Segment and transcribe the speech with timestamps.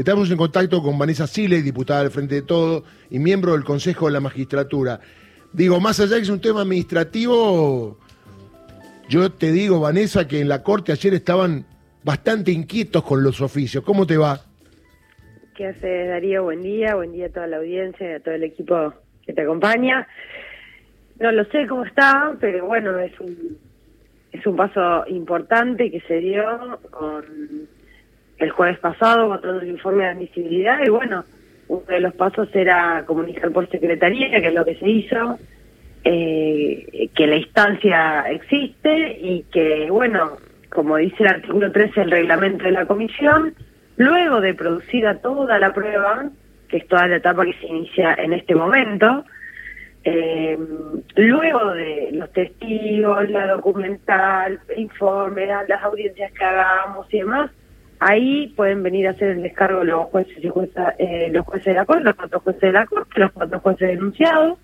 [0.00, 4.06] Estamos en contacto con Vanessa Sile, diputada del Frente de Todo y miembro del Consejo
[4.06, 4.98] de la Magistratura.
[5.52, 7.98] Digo, más allá de que es un tema administrativo,
[9.10, 11.66] yo te digo, Vanessa, que en la Corte ayer estaban
[12.02, 13.84] bastante inquietos con los oficios.
[13.84, 14.40] ¿Cómo te va?
[15.54, 16.44] ¿Qué hace Darío?
[16.44, 18.94] Buen día, buen día a toda la audiencia y a todo el equipo
[19.26, 20.08] que te acompaña.
[21.18, 23.58] No lo sé cómo está, pero bueno, es un,
[24.32, 26.42] es un paso importante que se dio
[26.90, 27.68] con
[28.40, 31.24] el jueves pasado todo el informe de admisibilidad y bueno,
[31.68, 35.38] uno de los pasos era comunicar por secretaría, que es lo que se hizo,
[36.02, 40.38] eh, que la instancia existe y que, bueno,
[40.70, 43.54] como dice el artículo 13 del reglamento de la comisión,
[43.96, 46.30] luego de producida toda la prueba,
[46.68, 49.24] que es toda la etapa que se inicia en este momento,
[50.02, 50.58] eh,
[51.14, 57.50] luego de los testigos, la documental, el informe, las audiencias que hagamos y demás,
[58.00, 60.48] ahí pueden venir a hacer el descargo los jueces y
[60.98, 63.88] eh, los jueces de la corte, los cuatro jueces de la corte, los cuatro jueces
[63.88, 64.58] denunciados,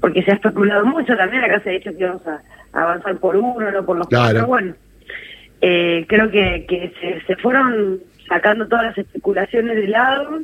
[0.00, 3.36] porque se ha especulado mucho también, acá se ha dicho que íbamos a, avanzar por
[3.36, 4.74] uno, no por los cuatro, bueno,
[5.60, 10.40] eh, creo que, que se, se fueron sacando todas las especulaciones de lado,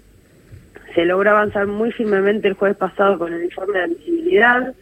[0.95, 4.75] se logró avanzar muy firmemente el jueves pasado con el informe de admisibilidad,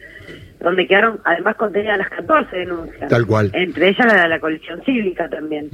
[0.59, 3.09] donde quedaron además contenidas las 14 denuncias.
[3.09, 3.51] Tal cual.
[3.53, 5.69] Entre ellas la de la coalición cívica también.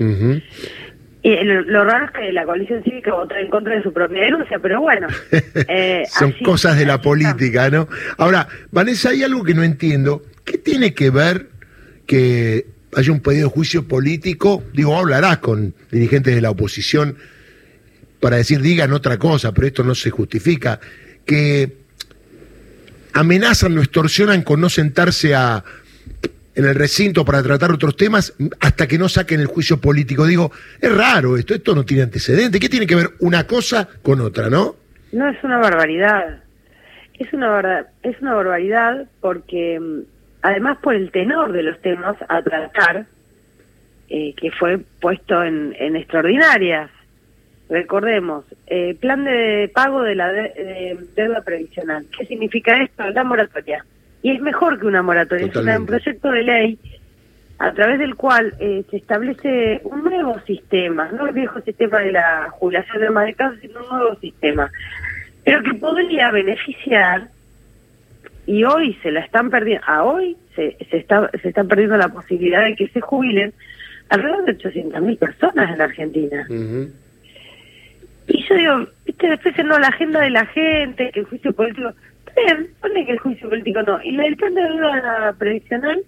[1.23, 4.59] Y lo, raro es que la coalición cívica votó en contra de su propia denuncia,
[4.59, 5.08] pero bueno.
[5.67, 7.88] Eh, Son cosas de la política, ¿no?
[8.17, 10.23] Ahora, Vanessa, hay algo que no entiendo.
[10.44, 11.47] ¿Qué tiene que ver
[12.08, 14.63] que haya un pedido de juicio político?
[14.73, 17.16] Digo, hablarás con dirigentes de la oposición
[18.19, 20.80] para decir digan otra cosa, pero esto no se justifica,
[21.25, 21.78] que
[23.13, 25.63] amenazan o extorsionan con no sentarse a,
[26.55, 30.25] en el recinto para tratar otros temas hasta que no saquen el juicio político.
[30.25, 32.59] Digo, es raro esto, esto no tiene antecedente.
[32.59, 34.75] ¿Qué tiene que ver una cosa con otra, no?
[35.11, 36.44] No, es una barbaridad.
[37.19, 39.99] Es una, es una barbaridad porque, mm,
[40.41, 43.06] además por el tenor de los temas a tratar,
[44.09, 46.90] eh, que fue puesto en, en extraordinarias
[47.72, 52.06] Recordemos, eh, plan de pago de la deuda previsional.
[52.17, 53.09] ¿Qué significa esto?
[53.11, 53.85] La moratoria.
[54.24, 56.80] Y es mejor que una moratoria, es un proyecto de ley
[57.62, 62.12] a través del cual eh, se establece un nuevo sistema, no el viejo sistema de
[62.12, 64.72] la jubilación de más de casa, sino un nuevo sistema,
[65.44, 67.28] pero que podría beneficiar,
[68.48, 72.09] y hoy se la están perdiendo, a hoy se, se, está, se están perdiendo la
[72.09, 73.53] posibilidad de que se jubilen
[74.09, 76.48] alrededor de 800.000 personas en la Argentina.
[78.28, 81.94] Y yo digo, viste, después no la agenda de la gente, que el juicio político.
[82.36, 84.02] Bien, pone que el juicio político no.
[84.03, 86.02] Y el plan de deuda previsional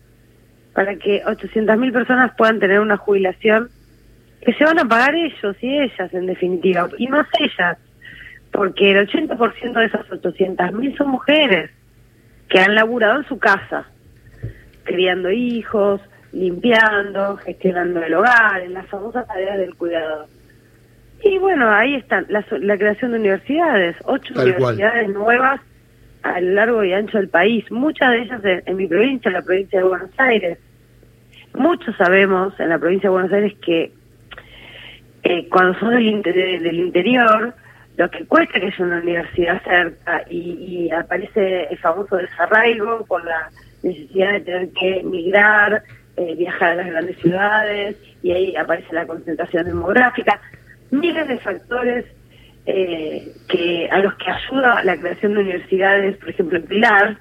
[0.73, 3.69] para que 800.000 personas puedan tener una jubilación
[4.41, 6.89] que se van a pagar ellos y ellas, en definitiva.
[6.97, 7.77] Y más ellas,
[8.51, 11.71] porque el 80% de esas 800.000 son mujeres
[12.49, 13.85] que han laburado en su casa,
[14.83, 16.01] criando hijos,
[16.33, 20.27] limpiando, gestionando el hogar, en las famosas tareas del cuidado.
[21.23, 22.43] Y bueno, ahí está la,
[22.77, 25.61] creación de universidades, ocho universidades nuevas
[26.23, 29.41] a lo largo y ancho del país, muchas de ellas en, mi provincia, en la
[29.41, 30.57] provincia de Buenos Aires.
[31.53, 33.91] Muchos sabemos en la provincia de Buenos Aires que
[35.23, 37.53] eh, cuando son del, interior,
[37.97, 43.49] lo que cuesta que haya una universidad cerca y, aparece el famoso desarraigo por la
[43.83, 45.83] necesidad de tener que emigrar,
[46.17, 50.39] eh, viajar a las grandes ciudades y ahí aparece la concentración demográfica
[50.91, 52.05] miles de factores
[52.65, 57.17] eh, que a los que ayuda la creación de universidades, por ejemplo en Pilar,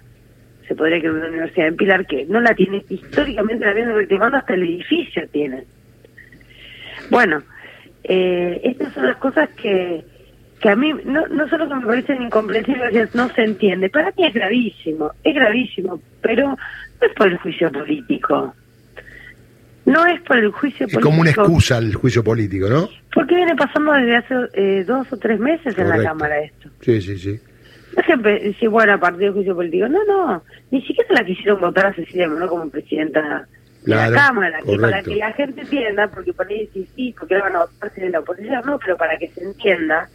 [0.69, 4.39] se podría crear una universidad en Pilar que no la tiene, históricamente la viene reclamando
[4.39, 5.65] hasta el edificio tiene.
[7.11, 7.43] Bueno,
[8.05, 10.05] eh, estas son las cosas que,
[10.61, 13.91] que a mí no, no solo que me parecen incomprensibles, no se entiende.
[13.91, 18.55] Para mí es gravísimo, es gravísimo, pero no es por el juicio político.
[19.85, 21.01] No es por el juicio político.
[21.01, 22.89] Es como una excusa el juicio político, ¿no?
[23.13, 26.69] Porque viene pasando desde hace eh, dos o tres meses en la Cámara esto.
[26.81, 27.41] Sí, sí, sí.
[27.97, 29.89] No siempre decir, bueno, a partir del juicio político.
[29.89, 30.43] No, no.
[30.71, 32.49] Ni siquiera la quisieron votar a Cecilia ¿no?
[32.49, 33.47] como presidenta
[33.83, 34.61] de la Cámara.
[34.65, 37.93] Que para que la gente entienda, porque por ahí sí, sí, porque van a votar
[37.93, 40.09] de la oposición, no, pero para que se entienda,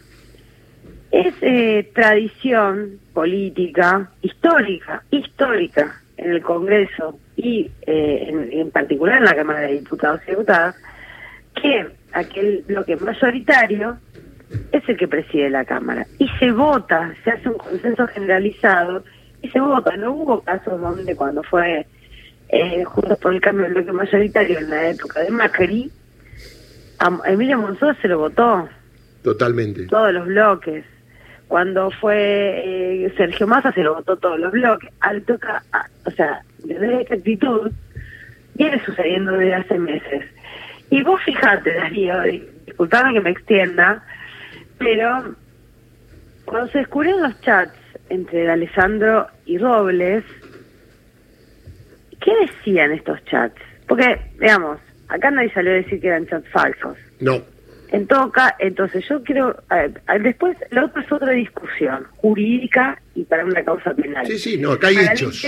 [1.10, 9.34] es eh, tradición política, histórica, histórica en el Congreso y eh, en, particular en la
[9.34, 10.76] Cámara de Diputados y Diputadas,
[11.54, 13.98] que aquel bloque mayoritario
[14.72, 16.06] es el que preside la Cámara.
[16.18, 19.04] Y se vota, se hace un consenso generalizado
[19.42, 19.96] y se vota.
[19.96, 21.86] No hubo casos donde cuando fue
[22.48, 25.90] eh, Juntos por el Cambio del bloque mayoritario en la época de Macri,
[26.98, 28.68] a Emilio Monzó se lo votó.
[29.22, 29.86] Totalmente.
[29.86, 30.84] Todos los bloques.
[31.48, 34.90] Cuando fue eh, Sergio Massa se lo votó todos los bloques.
[35.00, 35.62] Al toca,
[36.04, 37.72] o sea, desde esta actitud
[38.54, 40.24] viene sucediendo desde hace meses.
[40.90, 42.22] Y vos fijate, Darío,
[42.66, 44.02] disculpame que me extienda,
[44.78, 45.34] pero
[46.44, 47.78] cuando se descubrieron los chats
[48.08, 50.24] entre Alessandro y Robles,
[52.20, 53.60] ¿qué decían estos chats?
[53.86, 54.78] Porque, digamos,
[55.08, 56.96] acá nadie salió a decir que eran chats falsos.
[57.20, 57.42] No.
[57.90, 59.56] En todo entonces yo creo,
[60.20, 64.26] después la otra es otra discusión jurídica y para una causa penal.
[64.26, 65.46] Sí, sí, no, acá hay hechos.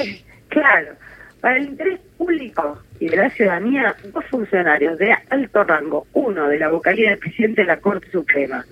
[0.48, 0.94] claro,
[1.40, 6.58] para el interés público y de la ciudadanía, dos funcionarios de alto rango, uno de
[6.58, 8.64] la vocalía del presidente de la Corte Suprema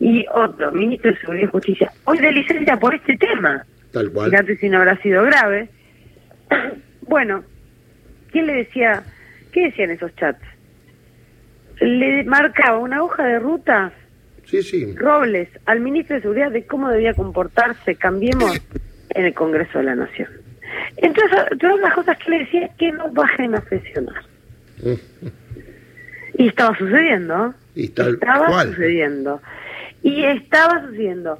[0.00, 3.64] y otro, ministro de Seguridad y Justicia, hoy de licencia por este tema.
[3.92, 4.30] Tal cual.
[4.30, 5.68] Fíjate si no habrá sido grave.
[7.02, 7.44] bueno,
[8.30, 9.02] ¿quién le decía?
[9.52, 10.42] ¿Qué decían esos chats?
[11.80, 13.92] Le marcaba una hoja de ruta
[14.44, 14.94] sí, sí.
[14.96, 18.60] Robles al ministro de Seguridad de cómo debía comportarse, cambiemos,
[19.10, 20.28] en el Congreso de la Nación.
[20.96, 24.22] Entonces, todas las cosas que le decía que no bajen a sesionar.
[26.34, 27.54] y estaba sucediendo.
[27.74, 29.40] Y estaba sucediendo.
[30.02, 31.38] Y estaba sucediendo.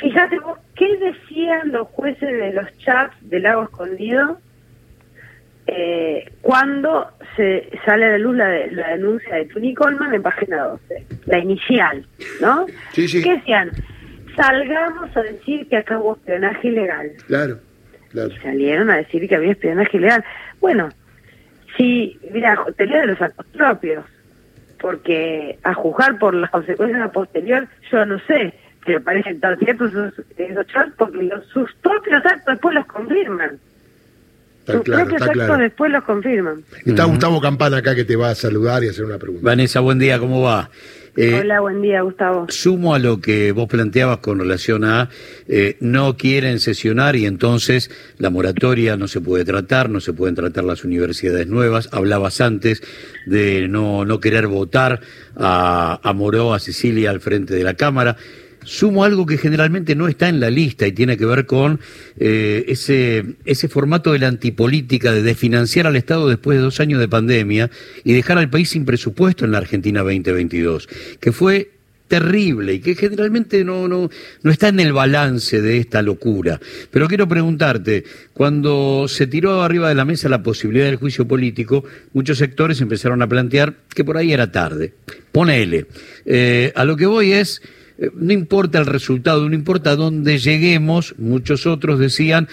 [0.00, 4.40] Fíjate vos, ¿qué decían los jueces de los chats del lago escondido
[5.66, 11.06] eh, cuando se sale a la luz la, denuncia de Tuni Coleman en página 12?
[11.26, 12.06] La inicial,
[12.40, 12.66] ¿no?
[12.92, 13.22] Sí, sí.
[13.22, 13.70] ¿Qué decían?
[14.36, 17.12] Salgamos a decir que acá hubo espionaje ilegal.
[17.26, 17.58] Claro,
[18.10, 18.30] claro.
[18.30, 20.24] Y salieron a decir que había espionaje ilegal.
[20.60, 20.88] Bueno,
[21.76, 24.04] si, mira, teoría de los actos propios
[24.80, 28.52] porque a juzgar por las consecuencias a posterior, yo no sé,
[28.84, 33.58] pero parecen tan ciertos esos, chats porque los, sus propios actos después los confirman.
[34.66, 36.64] Sus propios actos después los confirman.
[36.84, 39.44] Está Gustavo Campana acá que te va a saludar y hacer una pregunta.
[39.44, 40.70] Vanessa, buen día, ¿cómo va?
[41.16, 42.46] Eh, Hola, buen día, Gustavo.
[42.48, 45.10] Sumo a lo que vos planteabas con relación a
[45.46, 50.34] eh, no quieren sesionar y entonces la moratoria no se puede tratar, no se pueden
[50.34, 51.88] tratar las universidades nuevas.
[51.92, 52.82] Hablabas antes
[53.26, 55.00] de no, no querer votar
[55.36, 58.16] a, a Moró, a Sicilia al frente de la Cámara
[58.64, 61.80] sumo algo que generalmente no está en la lista y tiene que ver con
[62.18, 67.00] eh, ese, ese formato de la antipolítica de desfinanciar al Estado después de dos años
[67.00, 67.70] de pandemia
[68.04, 70.88] y dejar al país sin presupuesto en la Argentina 2022,
[71.20, 71.70] que fue
[72.08, 74.10] terrible y que generalmente no, no,
[74.42, 76.60] no está en el balance de esta locura.
[76.90, 81.84] Pero quiero preguntarte, cuando se tiró arriba de la mesa la posibilidad del juicio político,
[82.12, 84.92] muchos sectores empezaron a plantear que por ahí era tarde.
[85.32, 85.86] Ponele.
[86.26, 87.62] Eh, a lo que voy es
[88.14, 92.48] no importa el resultado, no importa dónde lleguemos, muchos otros decían,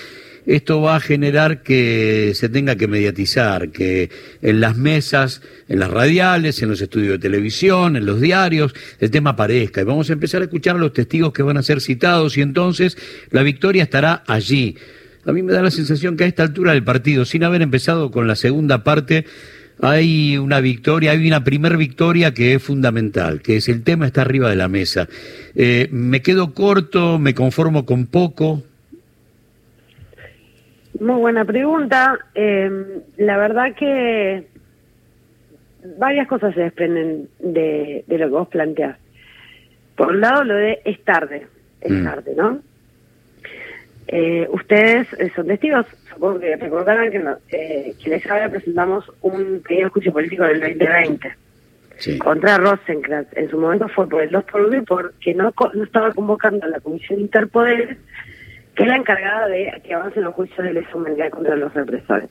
[0.45, 4.09] esto va a generar que se tenga que mediatizar, que
[4.41, 9.11] en las mesas, en las radiales, en los estudios de televisión, en los diarios, el
[9.11, 9.81] tema aparezca.
[9.81, 12.41] Y vamos a empezar a escuchar a los testigos que van a ser citados y
[12.41, 12.97] entonces
[13.29, 14.77] la victoria estará allí.
[15.25, 18.09] A mí me da la sensación que a esta altura del partido, sin haber empezado
[18.09, 19.25] con la segunda parte,
[19.81, 24.21] hay una victoria, hay una primer victoria que es fundamental, que es el tema está
[24.21, 25.07] arriba de la mesa.
[25.55, 28.61] Eh, me quedo corto, me conformo con poco.
[30.99, 32.19] Muy buena pregunta.
[32.35, 32.85] Em,
[33.17, 34.45] la verdad que
[35.97, 38.97] varias cosas se desprenden de, lo que vos planteás.
[39.95, 41.47] Por un lado, lo de es tarde,
[41.81, 42.03] es mm.
[42.03, 42.59] tarde, ¿no?
[44.13, 49.61] Eh, ustedes eh, son testigos, supongo que recordarán que, eh, que les había presentamos un
[49.65, 51.35] pedido de juicio político del 2020
[52.19, 53.29] contra Rosenkrantz.
[53.37, 56.65] En su momento fue por el 2 por 1 y porque no, no estaba convocando
[56.65, 57.97] a la Comisión Interpoder,
[58.75, 62.29] que es la encargada de que avancen los juicios de lesa humanidad contra los represores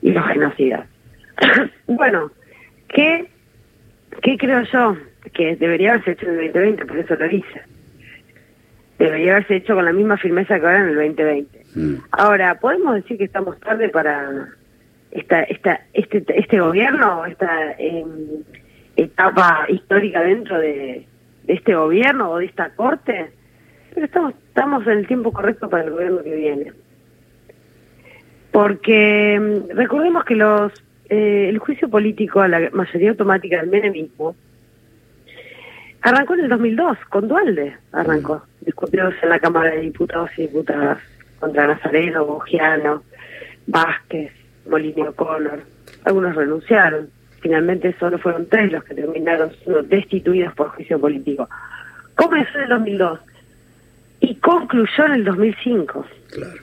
[0.00, 0.88] y los genocidas.
[1.86, 2.30] bueno,
[2.88, 3.28] ¿qué,
[4.22, 4.96] ¿qué creo yo?
[5.34, 7.77] Que debería haberse hecho en el 2020, por eso lo hice
[8.98, 11.64] debería haberse hecho con la misma firmeza que ahora en el 2020.
[11.74, 11.94] Mm.
[12.10, 14.48] Ahora, ¿podemos decir que estamos tarde para
[15.10, 18.42] esta, esta, este, este gobierno, esta em,
[18.96, 21.06] etapa histórica dentro de,
[21.46, 23.30] este gobierno o de esta corte?
[23.94, 26.72] Pero estamos, estamos en el tiempo correcto para el gobierno que viene.
[28.50, 30.72] Porque em, recordemos que los
[31.08, 34.36] eh, el juicio político a la mayoría automática del menemismo
[36.08, 38.42] Arrancó en el 2002, con Dualde arrancó.
[38.62, 40.96] Discutidos en la Cámara de Diputados y Diputadas
[41.38, 43.02] contra Nazareno, Bogiano,
[43.66, 44.32] Vázquez,
[44.70, 45.60] Molino O'Connor.
[46.04, 47.10] Algunos renunciaron.
[47.42, 51.46] Finalmente solo fueron tres los que terminaron siendo destituidos por juicio político.
[52.14, 53.20] Comenzó en el 2002
[54.20, 56.06] y concluyó en el 2005.
[56.30, 56.62] Claro.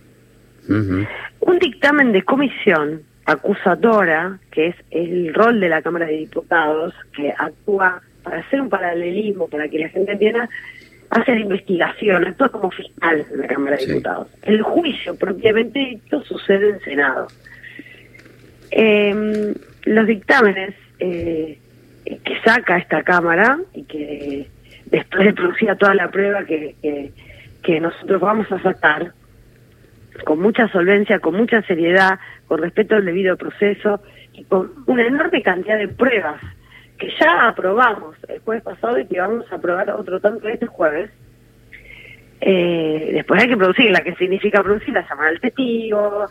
[1.42, 7.32] Un dictamen de comisión acusadora, que es el rol de la Cámara de Diputados, que
[7.38, 10.50] actúa para hacer un paralelismo, para que la gente entienda,
[11.12, 14.28] hacer investigación, esto es como fiscal en la Cámara de Diputados.
[14.42, 17.28] El juicio propiamente dicho sucede en Senado.
[18.72, 19.54] Em,
[19.86, 21.60] los dictámenes eh,
[22.04, 24.48] que saca esta Cámara y que
[24.88, 26.76] después de producir toda la prueba que,
[27.62, 29.14] que, nosotros vamos a sacar,
[30.24, 34.02] con mucha solvencia, con mucha seriedad, con respeto al debido proceso
[34.34, 36.42] y con una enorme cantidad de pruebas
[36.98, 41.10] que ya aprobamos el jueves pasado y que vamos a aprobar otro tanto este jueves.
[42.42, 46.26] Eh, después hay que producirla, que significa producirla, llamar al testigo,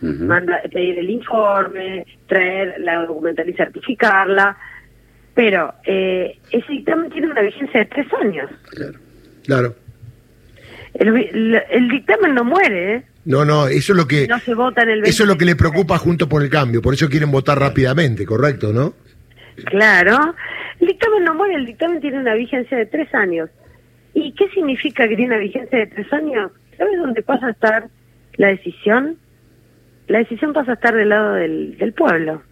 [0.73, 4.57] pedir el informe, traer la documental y certificarla.
[5.35, 8.51] Pero eh, ese dictamen tiene una vigencia de tres años.
[8.71, 8.99] Claro.
[9.45, 9.75] claro.
[10.95, 13.05] El, dictamen no muere, ¿eh?
[13.25, 14.29] No, no, eso es lo que.
[14.29, 16.81] No se vota en el Eso es lo que le preocupa junto por el cambio,
[16.81, 18.95] por eso quieren votar rápidamente, ¿correcto, no?
[19.67, 20.35] Claro.
[20.81, 23.51] El dictamen no muere, el dictamen tiene una vigencia de tres años.
[24.15, 26.53] ¿Y qué significa que tiene una vigencia de tres años?
[26.77, 27.89] ¿Sabes dónde pasa a estar
[28.37, 29.17] la decisión?
[30.07, 32.43] La decisión pasa a estar del lado del, del pueblo.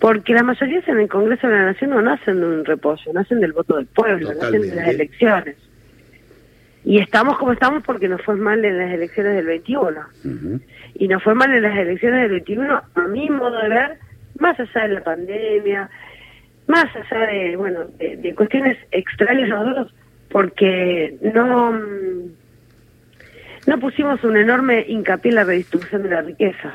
[0.00, 3.40] Porque la mayoría en el Congreso de la Nación no nacen de un reposo, nacen
[3.40, 5.56] del voto del pueblo, nacen de las elecciones.
[6.84, 10.00] Y estamos como estamos porque nos fue mal en las elecciones del 21.
[10.94, 13.98] Y nos fue mal en las elecciones del 21, a mi modo de ver,
[14.42, 15.88] más allá de la pandemia,
[16.66, 19.94] más allá de, bueno, de, cuestiones extrañas a nosotros,
[20.30, 21.72] porque no,
[23.66, 26.74] no pusimos un enorme hincapié en la redistribución de la riqueza.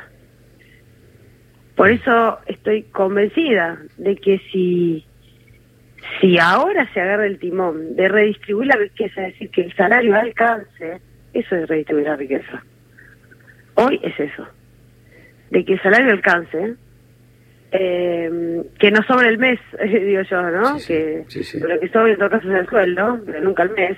[1.76, 5.06] Por eso estoy convencida de que si,
[6.20, 10.16] si ahora se agarra el timón de redistribuir la riqueza, es decir, que el salario
[10.16, 11.02] alcance,
[11.34, 12.64] eso es redistribuir la riqueza.
[13.76, 14.48] Hoy es eso,
[15.52, 16.76] de que el salario alcance,
[17.72, 19.60] eh, que no sobre el mes,
[19.92, 20.78] digo yo, ¿no?
[20.86, 21.26] que
[21.60, 23.98] lo que sobre en todo caso es el sueldo, pero nunca el mes.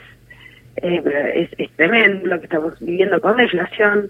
[0.81, 4.09] Eh, pero es, tremendo lo que estamos viviendo con la inflación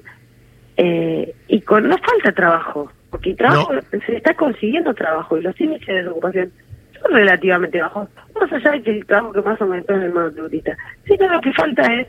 [0.77, 3.73] eh, y con no falta trabajo, porque trabajo
[4.05, 6.51] se está consiguiendo trabajo y los índices de ocupación
[7.01, 10.77] son relativamente bajos, más allá de que el trabajo que más aumentó es el monotributista.
[11.05, 12.07] Sí, lo que falta es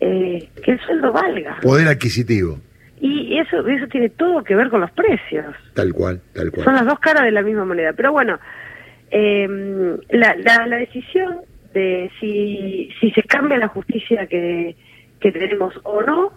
[0.00, 1.58] eh, que el sueldo valga.
[1.62, 2.58] Poder adquisitivo.
[3.04, 5.56] Y eso, eso tiene todo que ver con los precios.
[5.74, 6.64] Tal cual, tal cual.
[6.64, 7.92] Son las dos caras de la misma moneda.
[7.94, 8.38] Pero bueno,
[9.10, 11.40] eh, la, la, la, decisión
[11.74, 14.76] de si, si se cambia la justicia que,
[15.18, 16.32] que tenemos o no,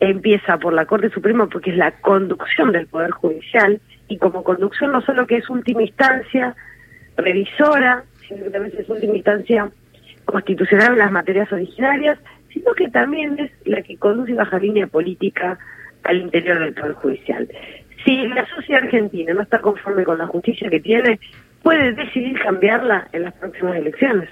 [0.00, 4.90] empieza por la Corte Suprema porque es la conducción del Poder Judicial y como conducción
[4.90, 6.56] no solo que es última instancia
[7.16, 9.70] revisora, sino que también es última instancia
[10.24, 12.18] constitucional en las materias originarias,
[12.52, 15.56] sino que también es la que conduce baja línea política
[16.04, 17.48] al interior del Poder Judicial.
[18.04, 21.18] Si la sociedad argentina no está conforme con la justicia que tiene,
[21.62, 24.28] puede decidir cambiarla en las próximas elecciones.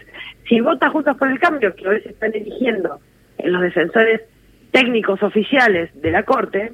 [0.49, 3.01] Si vota Juntos por el Cambio, que hoy se están eligiendo
[3.39, 4.21] en los defensores
[4.71, 6.73] técnicos oficiales de la Corte,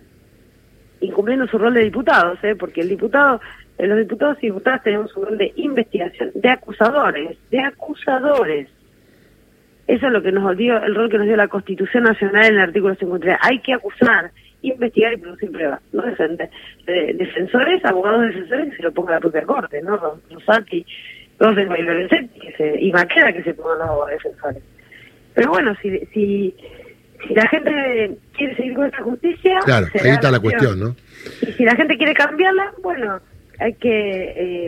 [1.00, 2.56] incumpliendo su rol de diputados, ¿eh?
[2.56, 3.40] porque el diputado,
[3.78, 8.68] eh, los diputados y diputadas tenemos un rol de investigación, de acusadores, de acusadores.
[9.86, 12.54] Eso es lo que nos dio, el rol que nos dio la Constitución Nacional en
[12.54, 13.38] el artículo 53.
[13.40, 15.80] Hay que acusar, investigar y producir pruebas.
[15.92, 16.02] ¿no?
[16.86, 19.96] defensores, abogados defensores que se lo ponga la propia corte, ¿no?
[20.30, 20.84] Rosati,
[21.38, 21.68] Rosen
[22.40, 24.62] que se, y Maqueda que se pongan los abogados defensores.
[25.34, 26.54] Pero bueno, si, si,
[27.26, 29.60] si la gente quiere seguir con esta justicia...
[29.64, 30.96] Claro, ahí está la cuestión, ¿no?
[31.42, 33.20] Y si la gente quiere cambiarla, bueno,
[33.60, 33.88] hay que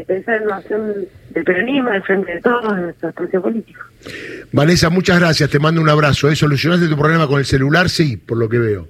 [0.01, 0.95] eh, pensar en una acción
[1.31, 3.81] del peronismo, del frente de todos, de nuestro espacio político.
[4.53, 6.29] Vanessa, muchas gracias, te mando un abrazo.
[6.29, 6.37] ¿eh?
[6.37, 7.89] ¿Solucionaste tu problema con el celular?
[7.89, 8.89] Sí, por lo que veo.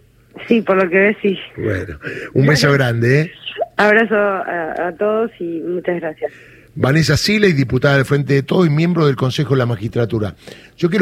[0.48, 1.38] Sí, por lo que ves, sí.
[1.56, 1.98] Bueno,
[2.34, 3.32] un beso grande, ¿eh?
[3.76, 6.32] Abrazo a, todos y muchas gracias.
[6.74, 10.34] Vanessa Sila, diputada del Frente de Todo y miembro del Consejo de la Magistratura.
[10.76, 10.98] Yo quiero